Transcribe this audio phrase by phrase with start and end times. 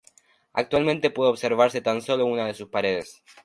[0.53, 3.21] Actualmente puede observarse tan solo una de sus paredes.